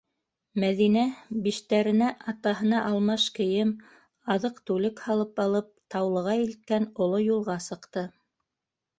[0.61, 1.01] Мәҙинә,
[1.47, 3.73] биштәренә атаһына алмаш кейем,
[4.35, 8.05] аҙыҡ-түлек һалып алып, Таулыға илткән оло юлға сыҡты.